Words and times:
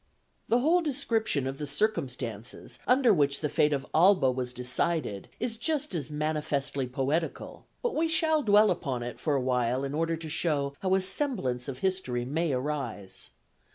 The 0.47 0.57
whole 0.57 0.81
description 0.81 1.45
of 1.45 1.59
the 1.59 1.67
circumstances 1.67 2.79
under 2.87 3.13
which 3.13 3.41
the 3.41 3.49
fate 3.49 3.71
of 3.71 3.85
Alba 3.93 4.31
was 4.31 4.51
decided 4.51 5.29
is 5.39 5.57
just 5.57 5.93
as 5.93 6.09
manifestly 6.09 6.87
poetical, 6.87 7.67
but 7.83 7.93
we 7.95 8.07
shall 8.07 8.41
dwell 8.41 8.71
upon 8.71 9.03
it 9.03 9.19
for 9.19 9.35
a 9.35 9.39
while 9.41 9.83
in 9.83 9.93
order 9.93 10.15
to 10.15 10.27
show 10.27 10.73
how 10.79 10.95
a 10.95 11.01
semblance 11.01 11.67
of 11.67 11.77
history 11.77 12.25
may 12.25 12.51
arise. 12.51 13.29